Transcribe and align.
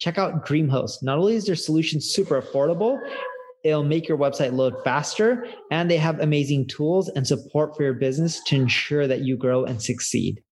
Check 0.00 0.16
out 0.16 0.46
DreamHost. 0.46 1.02
Not 1.02 1.18
only 1.18 1.34
is 1.34 1.44
their 1.44 1.54
solution 1.54 2.00
super 2.00 2.40
affordable, 2.40 2.98
it'll 3.64 3.84
make 3.84 4.08
your 4.08 4.16
website 4.16 4.54
load 4.54 4.74
faster, 4.82 5.46
and 5.70 5.90
they 5.90 5.98
have 5.98 6.18
amazing 6.20 6.68
tools 6.68 7.10
and 7.10 7.26
support 7.26 7.76
for 7.76 7.82
your 7.82 7.92
business 7.92 8.42
to 8.44 8.56
ensure 8.56 9.06
that 9.06 9.20
you 9.20 9.36
grow 9.36 9.64
and 9.64 9.82
succeed. 9.82 10.42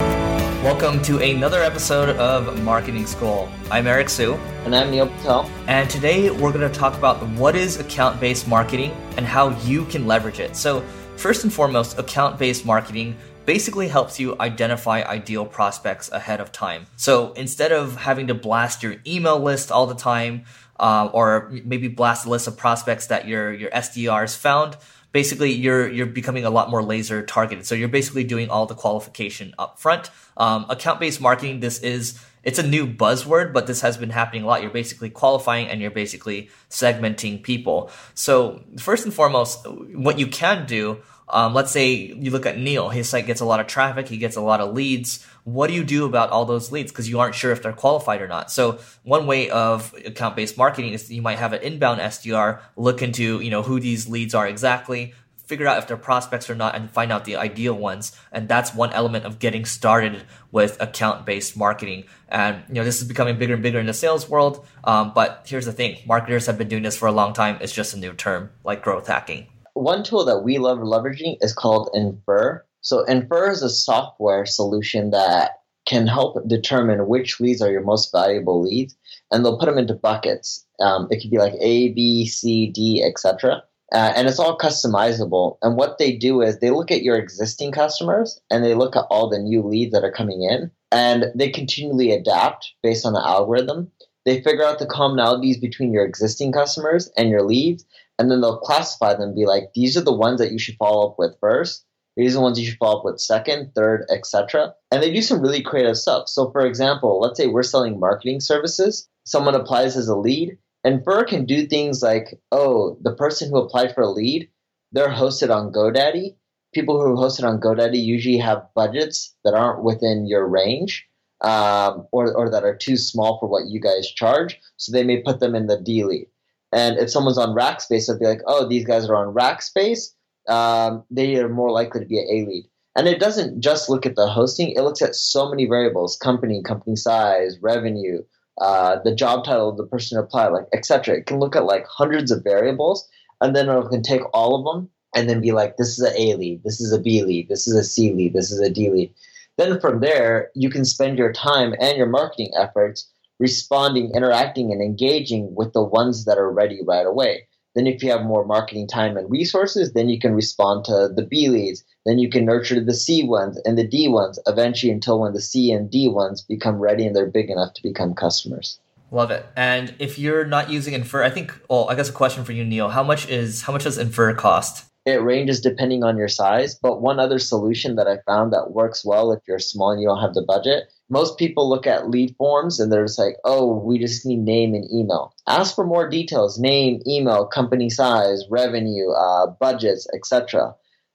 Welcome 0.00 1.00
to 1.02 1.20
another 1.20 1.62
episode 1.62 2.16
of 2.16 2.60
Marketing 2.64 3.06
School. 3.06 3.48
I'm 3.70 3.86
Eric 3.86 4.08
Siu. 4.08 4.34
And 4.64 4.74
I'm 4.74 4.90
Neil 4.90 5.06
Patel. 5.06 5.48
And 5.68 5.88
today 5.88 6.32
we're 6.32 6.52
going 6.52 6.68
to 6.68 6.76
talk 6.76 6.98
about 6.98 7.24
what 7.36 7.54
is 7.54 7.78
account 7.78 8.18
based 8.18 8.48
marketing 8.48 8.90
and 9.16 9.24
how 9.24 9.50
you 9.60 9.84
can 9.84 10.08
leverage 10.08 10.40
it. 10.40 10.56
So, 10.56 10.80
first 11.16 11.44
and 11.44 11.52
foremost, 11.52 12.00
account 12.00 12.36
based 12.36 12.66
marketing 12.66 13.16
basically 13.48 13.88
helps 13.88 14.20
you 14.20 14.36
identify 14.40 15.00
ideal 15.00 15.46
prospects 15.46 16.10
ahead 16.12 16.38
of 16.38 16.52
time. 16.52 16.86
So 16.96 17.32
instead 17.32 17.72
of 17.72 17.96
having 17.96 18.26
to 18.26 18.34
blast 18.34 18.82
your 18.82 18.96
email 19.06 19.40
list 19.40 19.72
all 19.72 19.86
the 19.86 19.94
time, 19.94 20.44
uh, 20.78 21.08
or 21.14 21.48
maybe 21.64 21.88
blast 21.88 22.26
a 22.26 22.28
list 22.28 22.46
of 22.46 22.58
prospects 22.58 23.06
that 23.06 23.26
your 23.26 23.50
your 23.54 23.70
SDRs 23.70 24.36
found, 24.36 24.76
basically 25.12 25.50
you're 25.50 25.88
you're 25.88 26.04
becoming 26.20 26.44
a 26.44 26.50
lot 26.50 26.68
more 26.68 26.82
laser 26.82 27.24
targeted. 27.24 27.64
So 27.64 27.74
you're 27.74 27.88
basically 27.88 28.22
doing 28.22 28.50
all 28.50 28.66
the 28.66 28.74
qualification 28.74 29.54
up 29.58 29.78
front. 29.78 30.10
Um, 30.36 30.66
account 30.68 31.00
based 31.00 31.18
marketing. 31.18 31.60
This 31.60 31.78
is 31.80 32.22
it's 32.48 32.58
a 32.58 32.66
new 32.66 32.86
buzzword, 32.86 33.52
but 33.52 33.66
this 33.66 33.82
has 33.82 33.98
been 33.98 34.08
happening 34.08 34.42
a 34.42 34.46
lot. 34.46 34.62
You're 34.62 34.70
basically 34.70 35.10
qualifying 35.10 35.68
and 35.68 35.82
you're 35.82 35.90
basically 35.90 36.48
segmenting 36.70 37.42
people. 37.42 37.90
So 38.14 38.62
first 38.78 39.04
and 39.04 39.12
foremost, 39.12 39.66
what 39.68 40.18
you 40.18 40.26
can 40.28 40.64
do 40.64 41.02
um, 41.30 41.52
let's 41.52 41.70
say 41.70 41.92
you 41.92 42.30
look 42.30 42.46
at 42.46 42.58
Neil, 42.58 42.88
his 42.88 43.06
site 43.08 43.26
gets 43.26 43.40
a 43.40 43.44
lot 43.44 43.60
of 43.60 43.66
traffic, 43.66 44.08
he 44.08 44.16
gets 44.16 44.36
a 44.36 44.40
lot 44.40 44.60
of 44.60 44.72
leads. 44.72 45.26
What 45.44 45.66
do 45.66 45.74
you 45.74 45.84
do 45.84 46.06
about 46.06 46.30
all 46.30 46.46
those 46.46 46.72
leads? 46.72 46.90
Because 46.90 47.08
you 47.08 47.20
aren't 47.20 47.34
sure 47.34 47.52
if 47.52 47.62
they're 47.62 47.72
qualified 47.72 48.22
or 48.22 48.28
not. 48.28 48.50
So 48.50 48.78
one 49.02 49.26
way 49.26 49.50
of 49.50 49.94
account 50.06 50.36
based 50.36 50.56
marketing 50.56 50.94
is 50.94 51.10
you 51.10 51.20
might 51.20 51.38
have 51.38 51.52
an 51.52 51.62
inbound 51.62 52.00
SDR 52.00 52.60
look 52.76 53.02
into, 53.02 53.40
you 53.40 53.50
know, 53.50 53.62
who 53.62 53.78
these 53.78 54.08
leads 54.08 54.34
are 54.34 54.48
exactly, 54.48 55.12
figure 55.48 55.66
out 55.66 55.78
if 55.78 55.88
they're 55.88 55.96
prospects 55.96 56.48
or 56.48 56.54
not, 56.54 56.74
and 56.74 56.90
find 56.90 57.10
out 57.10 57.24
the 57.24 57.36
ideal 57.36 57.74
ones. 57.74 58.16
And 58.30 58.48
that's 58.48 58.74
one 58.74 58.92
element 58.92 59.24
of 59.24 59.38
getting 59.38 59.64
started 59.64 60.24
with 60.52 60.80
account 60.80 61.26
based 61.26 61.56
marketing. 61.56 62.04
And, 62.28 62.62
you 62.68 62.74
know, 62.74 62.84
this 62.84 63.00
is 63.00 63.08
becoming 63.08 63.38
bigger 63.38 63.54
and 63.54 63.62
bigger 63.62 63.78
in 63.78 63.86
the 63.86 63.94
sales 63.94 64.28
world. 64.28 64.66
Um, 64.84 65.12
but 65.14 65.44
here's 65.46 65.64
the 65.64 65.72
thing 65.72 65.98
marketers 66.06 66.46
have 66.46 66.58
been 66.58 66.68
doing 66.68 66.82
this 66.82 66.96
for 66.96 67.08
a 67.08 67.12
long 67.12 67.32
time. 67.32 67.58
It's 67.60 67.72
just 67.72 67.94
a 67.94 67.98
new 67.98 68.12
term, 68.12 68.50
like 68.64 68.82
growth 68.82 69.08
hacking 69.08 69.48
one 69.78 70.02
tool 70.02 70.24
that 70.24 70.40
we 70.40 70.58
love 70.58 70.78
leveraging 70.78 71.36
is 71.40 71.52
called 71.52 71.90
Infer. 71.94 72.64
So 72.80 73.04
Infer 73.04 73.50
is 73.50 73.62
a 73.62 73.70
software 73.70 74.44
solution 74.46 75.10
that 75.10 75.52
can 75.86 76.06
help 76.06 76.36
determine 76.46 77.06
which 77.06 77.40
leads 77.40 77.62
are 77.62 77.70
your 77.70 77.82
most 77.82 78.12
valuable 78.12 78.62
leads, 78.62 78.96
and 79.30 79.44
they'll 79.44 79.58
put 79.58 79.66
them 79.66 79.78
into 79.78 79.94
buckets. 79.94 80.66
Um, 80.80 81.08
it 81.10 81.20
could 81.20 81.30
be 81.30 81.38
like 81.38 81.54
A, 81.60 81.92
B, 81.92 82.26
C, 82.26 82.70
D, 82.70 83.02
etc. 83.02 83.62
Uh, 83.92 84.12
and 84.14 84.28
it's 84.28 84.38
all 84.38 84.58
customizable. 84.58 85.56
And 85.62 85.76
what 85.76 85.98
they 85.98 86.12
do 86.16 86.42
is 86.42 86.58
they 86.58 86.70
look 86.70 86.90
at 86.90 87.02
your 87.02 87.16
existing 87.16 87.72
customers 87.72 88.38
and 88.50 88.62
they 88.62 88.74
look 88.74 88.96
at 88.96 89.06
all 89.10 89.30
the 89.30 89.38
new 89.38 89.62
leads 89.62 89.92
that 89.92 90.04
are 90.04 90.12
coming 90.12 90.42
in, 90.42 90.70
and 90.92 91.26
they 91.34 91.50
continually 91.50 92.12
adapt 92.12 92.72
based 92.82 93.06
on 93.06 93.14
the 93.14 93.26
algorithm. 93.26 93.90
They 94.26 94.42
figure 94.42 94.64
out 94.64 94.78
the 94.78 94.86
commonalities 94.86 95.58
between 95.60 95.92
your 95.92 96.04
existing 96.04 96.52
customers 96.52 97.10
and 97.16 97.30
your 97.30 97.42
leads, 97.42 97.86
and 98.18 98.30
then 98.30 98.40
they'll 98.40 98.58
classify 98.58 99.14
them 99.14 99.34
be 99.34 99.46
like 99.46 99.72
these 99.74 99.96
are 99.96 100.02
the 100.02 100.12
ones 100.12 100.40
that 100.40 100.52
you 100.52 100.58
should 100.58 100.76
follow 100.76 101.10
up 101.10 101.16
with 101.18 101.38
first. 101.40 101.84
These 102.16 102.32
are 102.32 102.38
the 102.38 102.42
ones 102.42 102.58
you 102.58 102.66
should 102.66 102.78
follow 102.78 102.98
up 102.98 103.04
with 103.04 103.20
second 103.20 103.72
third 103.76 104.04
etc 104.10 104.74
and 104.90 105.00
they 105.00 105.12
do 105.12 105.22
some 105.22 105.40
really 105.40 105.62
creative 105.62 105.96
stuff. 105.96 106.28
So 106.28 106.50
for 106.50 106.66
example 106.66 107.20
let's 107.20 107.38
say 107.38 107.46
we're 107.46 107.62
selling 107.62 108.00
marketing 108.00 108.40
services. 108.40 109.08
Someone 109.24 109.54
applies 109.54 109.96
as 109.96 110.08
a 110.08 110.16
lead 110.16 110.58
Infer 110.88 111.24
can 111.24 111.44
do 111.44 111.66
things 111.66 112.02
like 112.02 112.40
oh 112.52 112.98
the 113.02 113.14
person 113.14 113.50
who 113.50 113.58
applied 113.58 113.94
for 113.94 114.02
a 114.02 114.10
lead 114.10 114.48
they're 114.92 115.08
hosted 115.10 115.54
on 115.54 115.72
godaddy 115.72 116.36
people 116.74 117.00
who 117.00 117.12
are 117.12 117.16
hosted 117.16 117.44
on 117.44 117.60
godaddy 117.60 118.02
usually 118.02 118.38
have 118.38 118.68
budgets 118.74 119.34
that 119.44 119.54
aren't 119.54 119.84
within 119.84 120.26
your 120.26 120.46
range 120.46 121.06
um, 121.40 122.06
or, 122.10 122.34
or 122.34 122.50
that 122.50 122.64
are 122.64 122.76
too 122.76 122.96
small 122.96 123.38
for 123.38 123.48
what 123.48 123.68
you 123.68 123.80
guys 123.80 124.10
charge 124.10 124.60
so 124.76 124.92
they 124.92 125.04
may 125.04 125.22
put 125.22 125.40
them 125.40 125.54
in 125.54 125.66
the 125.66 125.80
d 125.80 126.04
lead 126.04 126.26
and 126.72 126.98
if 126.98 127.10
someone's 127.10 127.38
on 127.38 127.54
Rackspace, 127.54 128.06
they'll 128.06 128.18
be 128.18 128.26
like, 128.26 128.42
oh, 128.46 128.68
these 128.68 128.84
guys 128.84 129.08
are 129.08 129.16
on 129.16 129.34
Rackspace. 129.34 130.12
Um, 130.48 131.04
they 131.10 131.36
are 131.36 131.48
more 131.48 131.70
likely 131.70 132.00
to 132.00 132.06
be 132.06 132.18
an 132.18 132.26
A 132.30 132.48
lead. 132.48 132.68
And 132.96 133.06
it 133.06 133.20
doesn't 133.20 133.60
just 133.60 133.88
look 133.88 134.06
at 134.06 134.16
the 134.16 134.26
hosting, 134.26 134.72
it 134.72 134.80
looks 134.80 135.02
at 135.02 135.14
so 135.14 135.48
many 135.48 135.66
variables 135.66 136.16
company, 136.16 136.62
company 136.62 136.96
size, 136.96 137.56
revenue, 137.62 138.22
uh, 138.60 138.98
the 139.04 139.14
job 139.14 139.44
title 139.44 139.68
of 139.68 139.76
the 139.76 139.86
person 139.86 140.16
who 140.16 140.22
applied, 140.22 140.48
like, 140.48 140.66
etc. 140.72 141.16
It 141.16 141.26
can 141.26 141.38
look 141.38 141.56
at 141.56 141.64
like 141.64 141.86
hundreds 141.86 142.30
of 142.30 142.44
variables, 142.44 143.08
and 143.40 143.54
then 143.54 143.68
it 143.68 143.88
can 143.90 144.02
take 144.02 144.22
all 144.32 144.56
of 144.56 144.64
them 144.64 144.90
and 145.14 145.28
then 145.28 145.40
be 145.40 145.52
like, 145.52 145.76
this 145.76 145.98
is 145.98 146.00
an 146.00 146.14
A 146.16 146.34
lead, 146.34 146.62
this 146.64 146.80
is 146.80 146.92
a 146.92 147.00
B 147.00 147.22
lead, 147.22 147.48
this 147.48 147.66
is 147.66 147.74
a 147.74 147.84
C 147.84 148.12
lead, 148.12 148.34
this 148.34 148.50
is 148.50 148.60
a 148.60 148.70
D 148.70 148.90
lead. 148.90 149.12
Then 149.56 149.80
from 149.80 150.00
there, 150.00 150.50
you 150.54 150.70
can 150.70 150.84
spend 150.84 151.18
your 151.18 151.32
time 151.32 151.74
and 151.80 151.96
your 151.96 152.06
marketing 152.06 152.52
efforts 152.56 153.10
responding, 153.40 154.12
interacting, 154.14 154.70
and 154.72 154.82
engaging 154.82 155.54
with 155.54 155.72
the 155.72 155.82
ones 155.82 156.24
that 156.26 156.38
are 156.38 156.50
ready 156.50 156.80
right 156.86 157.06
away. 157.06 157.47
Then, 157.78 157.86
if 157.86 158.02
you 158.02 158.10
have 158.10 158.24
more 158.24 158.44
marketing 158.44 158.88
time 158.88 159.16
and 159.16 159.30
resources, 159.30 159.92
then 159.92 160.08
you 160.08 160.18
can 160.18 160.34
respond 160.34 160.84
to 160.86 161.10
the 161.14 161.22
B 161.22 161.48
leads. 161.48 161.84
Then 162.04 162.18
you 162.18 162.28
can 162.28 162.44
nurture 162.44 162.80
the 162.80 162.92
C 162.92 163.22
ones 163.22 163.56
and 163.64 163.78
the 163.78 163.86
D 163.86 164.08
ones 164.08 164.36
eventually 164.48 164.90
until 164.90 165.20
when 165.20 165.32
the 165.32 165.40
C 165.40 165.70
and 165.70 165.88
D 165.88 166.08
ones 166.08 166.42
become 166.42 166.80
ready 166.80 167.06
and 167.06 167.14
they're 167.14 167.26
big 167.26 167.50
enough 167.50 167.74
to 167.74 167.82
become 167.84 168.14
customers. 168.14 168.80
Love 169.12 169.30
it. 169.30 169.46
And 169.54 169.94
if 170.00 170.18
you're 170.18 170.44
not 170.44 170.70
using 170.70 170.92
Infer, 170.92 171.22
I 171.22 171.30
think, 171.30 171.56
well, 171.70 171.88
I 171.88 171.94
guess 171.94 172.08
a 172.08 172.12
question 172.12 172.42
for 172.42 172.50
you, 172.50 172.64
Neil. 172.64 172.88
How 172.88 173.04
much 173.04 173.28
is 173.28 173.62
how 173.62 173.72
much 173.72 173.84
does 173.84 173.96
Infer 173.96 174.34
cost? 174.34 174.84
It 175.08 175.22
ranges 175.22 175.60
depending 175.60 176.04
on 176.04 176.16
your 176.16 176.28
size, 176.28 176.74
but 176.74 177.00
one 177.00 177.18
other 177.18 177.38
solution 177.38 177.96
that 177.96 178.06
I 178.06 178.18
found 178.26 178.52
that 178.52 178.72
works 178.72 179.04
well 179.04 179.32
if 179.32 179.40
you're 179.48 179.58
small 179.58 179.90
and 179.92 180.00
you 180.00 180.08
don't 180.08 180.20
have 180.20 180.34
the 180.34 180.42
budget 180.42 180.90
most 181.10 181.38
people 181.38 181.68
look 181.68 181.86
at 181.86 182.10
lead 182.10 182.36
forms 182.36 182.78
and 182.78 182.92
they're 182.92 183.04
just 183.04 183.18
like, 183.18 183.36
oh, 183.44 183.78
we 183.78 183.98
just 183.98 184.26
need 184.26 184.40
name 184.40 184.74
and 184.74 184.84
email. 184.92 185.34
Ask 185.46 185.74
for 185.74 185.86
more 185.86 186.08
details 186.08 186.58
name, 186.58 187.00
email, 187.06 187.46
company 187.46 187.88
size, 187.88 188.44
revenue, 188.50 189.10
uh, 189.10 189.46
budgets, 189.58 190.06
etc. 190.14 190.74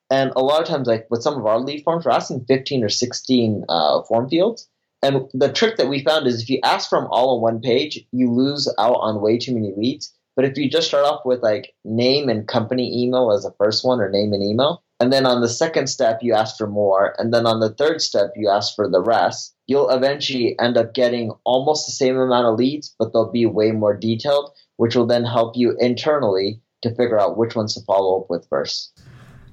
And 0.10 0.32
a 0.36 0.42
lot 0.42 0.62
of 0.62 0.68
times, 0.68 0.88
like 0.88 1.08
with 1.10 1.22
some 1.22 1.38
of 1.38 1.46
our 1.46 1.60
lead 1.60 1.84
forms, 1.84 2.06
we're 2.06 2.12
asking 2.12 2.46
15 2.46 2.84
or 2.84 2.90
16 2.90 3.66
uh, 3.70 4.04
form 4.04 4.30
fields. 4.30 4.68
And 5.02 5.30
the 5.34 5.52
trick 5.52 5.78
that 5.78 5.90
we 5.90 6.04
found 6.04 6.28
is 6.28 6.42
if 6.42 6.50
you 6.50 6.60
ask 6.64 6.90
for 6.90 7.00
them 7.00 7.10
all 7.12 7.36
on 7.36 7.42
one 7.42 7.62
page, 7.62 8.00
you 8.12 8.32
lose 8.32 8.74
out 8.80 8.98
on 9.02 9.22
way 9.22 9.38
too 9.38 9.54
many 9.54 9.74
leads. 9.76 10.14
But 10.36 10.46
if 10.46 10.58
you 10.58 10.70
just 10.70 10.88
start 10.88 11.06
off 11.06 11.26
with 11.26 11.44
like 11.44 11.74
name 11.86 12.30
and 12.30 12.48
company 12.48 13.04
email 13.04 13.32
as 13.32 13.44
the 13.44 13.54
first 13.58 13.86
one 13.86 14.02
or 14.02 14.10
name 14.10 14.34
and 14.34 14.44
email, 14.44 14.84
and 15.00 15.12
then 15.12 15.26
on 15.26 15.42
the 15.42 15.50
second 15.50 15.88
step, 15.88 16.20
you 16.22 16.34
ask 16.34 16.58
for 16.58 16.68
more. 16.68 17.14
And 17.18 17.34
then 17.34 17.46
on 17.46 17.60
the 17.60 17.74
third 17.74 18.02
step, 18.02 18.32
you 18.36 18.50
ask 18.50 18.76
for 18.76 18.90
the 18.90 19.02
rest. 19.02 19.54
You'll 19.68 19.90
eventually 19.90 20.58
end 20.60 20.78
up 20.78 20.94
getting 20.94 21.32
almost 21.44 21.86
the 21.86 21.92
same 21.92 22.18
amount 22.18 22.48
of 22.48 22.56
leads, 22.58 22.96
but 22.98 23.12
they'll 23.12 23.32
be 23.32 23.46
way 23.46 23.72
more 23.72 23.96
detailed, 23.96 24.52
which 24.78 24.96
will 24.96 25.06
then 25.06 25.26
help 25.26 25.58
you 25.58 25.76
internally 25.80 26.62
to 26.84 26.96
figure 26.96 27.20
out 27.20 27.38
which 27.38 27.56
ones 27.56 27.74
to 27.74 27.82
follow 27.82 28.22
up 28.22 28.30
with 28.30 28.48
first. 28.50 28.98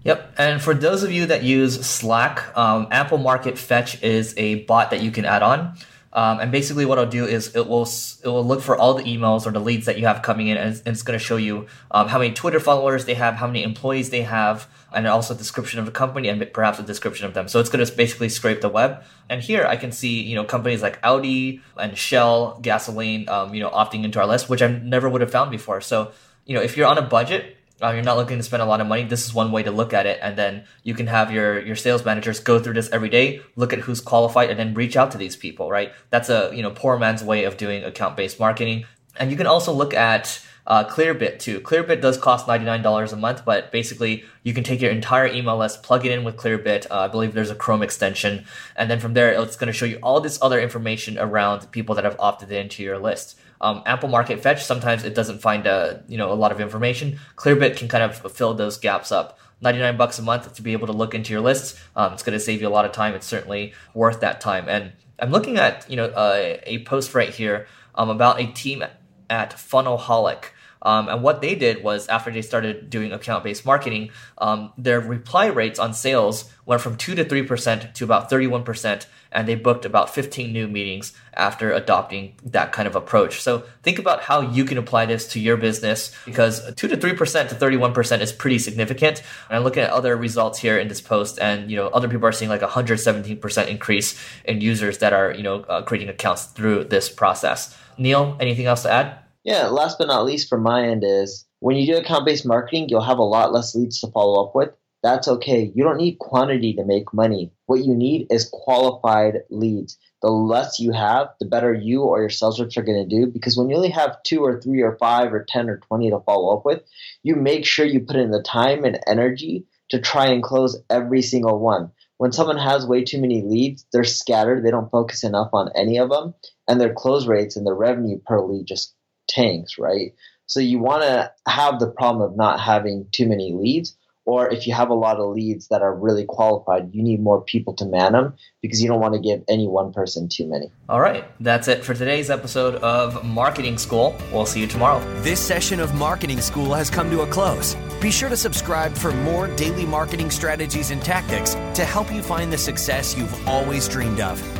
Yep. 0.05 0.35
And 0.39 0.63
for 0.63 0.73
those 0.73 1.03
of 1.03 1.13
you 1.13 1.27
that 1.27 1.43
use 1.43 1.85
Slack, 1.87 2.57
um, 2.57 2.87
Amplemarket 2.87 3.59
Fetch 3.59 4.03
is 4.03 4.35
a 4.37 4.65
bot 4.65 4.91
that 4.91 5.03
you 5.03 5.11
can 5.11 5.25
add 5.25 5.43
on. 5.43 5.77
Um, 6.13 6.41
and 6.41 6.51
basically, 6.51 6.85
what 6.87 6.99
I'll 6.99 7.07
do 7.07 7.25
is 7.25 7.55
it 7.55 7.69
will 7.69 7.85
it 7.85 8.27
will 8.27 8.45
look 8.45 8.63
for 8.63 8.77
all 8.77 8.95
the 8.95 9.05
emails 9.05 9.47
or 9.47 9.53
the 9.53 9.61
leads 9.61 9.87
that 9.87 9.99
you 9.99 10.07
have 10.07 10.23
coming 10.23 10.49
in, 10.49 10.57
and 10.57 10.71
it's, 10.71 10.83
it's 10.85 11.03
going 11.03 11.19
to 11.19 11.25
show 11.25 11.37
you 11.37 11.67
um, 11.93 12.09
how 12.09 12.19
many 12.19 12.35
Twitter 12.35 12.59
followers 12.59 13.05
they 13.05 13.15
have, 13.15 13.35
how 13.35 13.47
many 13.47 13.63
employees 13.63 14.11
they 14.11 14.23
have, 14.23 14.69
and 14.93 15.07
also 15.07 15.35
a 15.35 15.37
description 15.37 15.79
of 15.79 15.87
the 15.87 15.93
company 15.93 16.29
and 16.29 16.53
perhaps 16.53 16.81
a 16.81 16.83
description 16.83 17.27
of 17.27 17.35
them. 17.35 17.47
So 17.47 17.61
it's 17.61 17.71
going 17.71 17.85
to 17.85 17.93
basically 17.95 18.29
scrape 18.29 18.61
the 18.61 18.69
web. 18.69 19.05
And 19.29 19.41
here 19.41 19.65
I 19.65 19.77
can 19.77 19.93
see 19.93 20.23
you 20.23 20.35
know 20.35 20.45
companies 20.45 20.83
like 20.83 20.99
Audi 21.05 21.63
and 21.77 21.97
Shell, 21.97 22.59
gasoline, 22.61 23.29
um, 23.29 23.55
you 23.55 23.61
know, 23.61 23.71
opting 23.71 24.03
into 24.05 24.19
our 24.19 24.27
list, 24.27 24.49
which 24.49 24.63
I 24.63 24.67
never 24.67 25.09
would 25.09 25.21
have 25.21 25.31
found 25.31 25.53
before. 25.53 25.81
So 25.81 26.11
you 26.45 26.55
know, 26.57 26.63
if 26.63 26.77
you're 26.77 26.89
on 26.89 26.99
a 26.99 27.03
budget, 27.03 27.57
uh, 27.83 27.91
you're 27.91 28.03
not 28.03 28.17
looking 28.17 28.37
to 28.37 28.43
spend 28.43 28.63
a 28.63 28.67
lot 28.67 28.81
of 28.81 28.87
money, 28.87 29.05
this 29.05 29.25
is 29.25 29.35
one 29.35 29.53
way 29.53 29.63
to 29.63 29.71
look 29.71 29.93
at 29.93 30.07
it. 30.07 30.19
And 30.23 30.37
then 30.37 30.65
you 30.83 30.95
can 30.95 31.07
have 31.07 31.33
your, 31.33 31.61
your 31.61 31.77
sales 31.77 32.05
managers 32.05 32.41
go 32.41 32.59
through 32.59 32.75
this 32.75 32.91
every 32.91 33.09
day, 33.09 33.41
look 33.57 33.73
at 33.73 33.81
who's 33.81 34.01
qualified 34.01 34.51
and 34.51 34.59
then 34.59 34.75
reach 34.75 34.97
out 34.97 35.11
to 35.13 35.19
these 35.19 35.37
people, 35.37 35.71
right? 35.71 35.93
That's 36.11 36.29
a, 36.29 36.51
you 36.55 36.63
know, 36.63 36.71
poor 36.71 36.99
man's 36.99 37.25
way 37.25 37.45
of 37.45 37.57
doing 37.57 37.85
account 37.85 38.17
based 38.17 38.39
marketing. 38.39 38.85
And 39.17 39.31
you 39.31 39.37
can 39.37 39.47
also 39.47 39.73
look 39.73 39.95
at 39.95 40.45
uh, 40.67 40.85
Clearbit 40.85 41.39
too. 41.39 41.61
Clearbit 41.61 42.01
does 42.01 42.17
cost 42.17 42.47
$99 42.47 43.13
a 43.13 43.17
month, 43.17 43.45
but 43.45 43.73
basically 43.73 44.25
you 44.43 44.55
can 44.55 44.65
take 44.65 44.81
your 44.81 44.91
entire 44.91 45.27
email 45.27 45.57
list, 45.57 45.83
plug 45.83 46.07
it 46.07 46.13
in 46.13 46.25
with 46.25 46.37
Clearbit. 46.37 46.87
Uh, 46.91 47.01
I 47.01 47.09
believe 47.09 47.35
there's 47.35 47.51
a 47.51 47.55
Chrome 47.55 47.83
extension. 47.83 48.45
And 48.77 48.91
then 48.91 49.01
from 49.01 49.15
there, 49.15 49.33
it's 49.33 49.57
going 49.57 49.67
to 49.69 49.73
show 49.73 49.87
you 49.87 49.99
all 50.03 50.21
this 50.21 50.39
other 50.41 50.61
information 50.61 51.19
around 51.19 51.71
people 51.73 51.95
that 51.97 52.05
have 52.05 52.17
opted 52.19 52.53
into 52.53 52.83
your 52.83 52.99
list. 52.99 53.39
Um, 53.61 53.83
Amplemarket 53.85 54.41
Fetch, 54.41 54.65
sometimes 54.65 55.05
it 55.05 55.15
doesn't 55.15 55.41
find 55.41 55.67
a, 55.67 55.71
uh, 55.71 56.03
you 56.09 56.17
know, 56.17 56.33
a 56.33 56.35
lot 56.35 56.53
of 56.53 56.61
information. 56.61 57.19
Clearbit 57.37 57.77
can 57.77 57.89
kind 57.89 58.05
of 58.05 58.33
fill 58.33 58.55
those 58.55 58.79
gaps 58.79 59.13
up. 59.13 59.39
99 59.63 59.97
bucks 59.97 60.19
a 60.19 60.23
month 60.23 60.55
to 60.55 60.63
be 60.63 60.73
able 60.73 60.87
to 60.87 60.93
look 60.93 61.15
into 61.15 61.33
your 61.33 61.43
lists. 61.43 61.79
Um, 61.95 62.15
it's 62.15 62.23
going 62.23 62.33
to 62.33 62.41
save 62.41 62.63
you 62.63 62.69
a 62.69 62.71
lot 62.71 62.87
of 62.87 62.93
time. 62.93 63.15
It's 63.15 63.27
certainly 63.27 63.75
worth 63.93 64.21
that 64.21 64.41
time. 64.41 64.69
And 64.69 64.93
I'm 65.19 65.31
looking 65.31 65.59
at, 65.59 65.89
you 65.91 65.97
know, 65.97 66.07
uh, 66.07 66.57
a 66.63 66.83
post 66.85 67.15
right 67.15 67.29
here 67.29 67.67
um, 67.95 68.09
about 68.09 68.41
a 68.41 68.47
team 68.47 68.83
at 69.31 69.53
Funnelholic. 69.53 70.47
Um, 70.83 71.09
and 71.09 71.23
what 71.23 71.41
they 71.41 71.55
did 71.55 71.83
was 71.83 72.09
after 72.09 72.31
they 72.31 72.43
started 72.43 72.89
doing 72.89 73.13
account 73.13 73.45
based 73.45 73.67
marketing, 73.67 74.11
um, 74.39 74.73
their 74.79 75.01
reply 75.01 75.47
rates 75.47 75.79
on 75.79 75.93
sales 75.93 76.51
went 76.65 76.81
from 76.81 76.97
2 76.97 77.15
to 77.17 77.25
3% 77.25 77.95
to 77.95 78.05
about 78.05 78.31
31%. 78.31 79.07
And 79.33 79.47
they 79.47 79.55
booked 79.55 79.85
about 79.85 80.13
15 80.13 80.53
new 80.53 80.67
meetings 80.67 81.13
after 81.35 81.73
adopting 81.73 82.35
that 82.45 82.73
kind 82.73 82.89
of 82.89 82.97
approach. 82.97 83.41
So 83.41 83.63
think 83.85 84.01
about 84.01 84.23
how 84.23 84.41
you 84.41 84.65
can 84.65 84.77
apply 84.77 85.07
this 85.07 85.29
to 85.29 85.41
your 85.41 85.57
business 85.57 86.13
because 86.25 86.75
2 86.75 86.89
to 86.89 86.97
3% 86.97 87.49
to 87.49 87.55
31% 87.55 88.21
is 88.21 88.33
pretty 88.33 88.59
significant. 88.59 89.23
And 89.49 89.59
I'm 89.59 89.63
looking 89.63 89.85
at 89.85 89.91
other 89.91 90.17
results 90.17 90.59
here 90.59 90.79
in 90.79 90.89
this 90.89 91.01
post 91.01 91.39
and, 91.39 91.71
you 91.71 91.77
know, 91.77 91.89
other 91.89 92.09
people 92.09 92.27
are 92.27 92.33
seeing 92.33 92.49
like 92.49 92.63
a 92.63 92.67
117% 92.67 93.69
increase 93.69 94.21
in 94.45 94.61
users 94.61 94.99
that 94.99 95.13
are, 95.13 95.33
you 95.33 95.45
know, 95.45 95.61
uh, 95.63 95.83
creating 95.83 96.09
accounts 96.09 96.47
through 96.47 96.85
this 96.85 97.09
process. 97.09 97.77
Neil, 98.01 98.37
anything 98.41 98.67
else 98.67 98.83
to 98.83 98.91
add? 98.91 99.19
Yeah, 99.45 99.67
last 99.67 99.99
but 99.99 100.09
not 100.09 100.25
least 100.25 100.49
from 100.49 100.63
my 100.63 100.89
end 100.89 101.05
is 101.05 101.47
when 101.61 101.77
you 101.77 101.87
do 101.87 101.99
account 101.99 102.25
based 102.25 102.47
marketing, 102.47 102.89
you'll 102.89 103.03
have 103.03 103.19
a 103.19 103.23
lot 103.23 103.53
less 103.53 103.75
leads 103.75 104.01
to 104.01 104.09
follow 104.09 104.45
up 104.45 104.55
with. 104.55 104.71
That's 105.03 105.29
okay. 105.29 105.71
You 105.75 105.85
don't 105.85 105.99
need 105.99 106.19
quantity 106.19 106.75
to 106.75 106.85
make 106.85 107.15
money. 107.15 107.53
What 107.67 107.85
you 107.85 107.95
need 107.95 108.27
is 108.31 108.51
qualified 108.53 109.43
leads. 109.51 109.99
The 110.23 110.31
less 110.31 110.79
you 110.79 110.93
have, 110.93 111.29
the 111.41 111.47
better 111.47 111.73
you 111.73 112.03
or 112.03 112.21
your 112.21 112.29
sales 112.29 112.61
reps 112.61 112.77
are 112.77 112.83
going 112.83 113.09
to 113.09 113.17
do 113.17 113.27
because 113.27 113.57
when 113.57 113.71
you 113.71 113.77
only 113.77 113.91
have 113.91 114.23
two 114.23 114.45
or 114.45 114.61
three 114.61 114.83
or 114.83 114.99
five 114.99 115.33
or 115.33 115.47
10 115.49 115.71
or 115.71 115.79
20 115.79 116.11
to 116.11 116.21
follow 116.21 116.55
up 116.57 116.67
with, 116.67 116.83
you 117.23 117.37
make 117.37 117.65
sure 117.65 117.87
you 117.87 118.01
put 118.01 118.17
in 118.17 118.31
the 118.31 118.43
time 118.43 118.85
and 118.85 119.01
energy 119.07 119.65
to 119.91 120.01
try 120.01 120.27
and 120.27 120.43
close 120.43 120.79
every 120.91 121.23
single 121.23 121.59
one. 121.59 121.91
When 122.19 122.33
someone 122.33 122.59
has 122.59 122.87
way 122.87 123.03
too 123.03 123.19
many 123.19 123.43
leads, 123.43 123.87
they're 123.93 124.05
scattered, 124.05 124.63
they 124.63 124.71
don't 124.71 124.91
focus 124.91 125.25
enough 125.25 125.49
on 125.55 125.71
any 125.75 125.99
of 125.99 126.11
them, 126.11 126.35
and 126.71 126.81
their 126.81 126.95
close 126.95 127.27
rates 127.27 127.57
and 127.57 127.67
their 127.67 127.75
revenue 127.75 128.21
per 128.25 128.41
lead 128.41 128.67
just 128.67 128.95
tanks, 129.29 129.77
right? 129.77 130.15
So 130.47 130.61
you 130.61 130.79
want 130.79 131.03
to 131.03 131.33
have 131.49 131.81
the 131.81 131.89
problem 131.89 132.23
of 132.31 132.37
not 132.37 132.61
having 132.61 133.07
too 133.13 133.29
many 133.29 133.53
leads, 133.53 133.97
or 134.25 134.49
if 134.49 134.69
you 134.69 134.75
have 134.75 134.91
a 134.91 134.95
lot 134.95 135.17
of 135.17 135.35
leads 135.35 135.67
that 135.69 135.83
are 135.83 135.93
really 135.93 136.25
qualified, 136.25 136.95
you 136.95 137.03
need 137.03 137.21
more 137.21 137.43
people 137.43 137.75
to 137.75 137.87
man 137.87 138.13
them 138.13 138.35
because 138.63 138.81
you 138.81 138.89
don't 138.89 139.01
want 139.01 139.15
to 139.15 139.21
give 139.21 139.43
any 139.49 139.67
one 139.67 139.93
person 139.93 140.29
too 140.29 140.47
many. 140.47 140.71
All 140.89 141.01
right, 141.01 141.25
that's 141.41 141.67
it 141.67 141.85
for 141.85 141.93
today's 141.93 142.31
episode 142.31 142.77
of 142.77 143.25
Marketing 143.25 143.77
School. 143.77 144.17
We'll 144.33 144.47
see 144.47 144.61
you 144.61 144.69
tomorrow. 144.69 145.01
This 145.23 145.41
session 145.41 145.81
of 145.81 145.93
Marketing 145.97 146.41
School 146.41 146.73
has 146.75 146.89
come 146.89 147.11
to 147.11 147.23
a 147.23 147.27
close. 147.27 147.75
Be 148.01 148.13
sure 148.13 148.29
to 148.29 148.37
subscribe 148.37 148.95
for 148.95 149.11
more 149.13 149.49
daily 149.57 149.87
marketing 149.87 150.31
strategies 150.31 150.93
and 150.93 151.03
tactics 151.03 151.55
to 151.75 151.85
help 151.85 152.13
you 152.13 152.23
find 152.23 152.53
the 152.53 152.59
success 152.59 153.17
you've 153.17 153.49
always 153.49 153.89
dreamed 153.89 154.21
of. 154.21 154.60